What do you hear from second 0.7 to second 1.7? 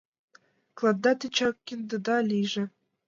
Клатда тичак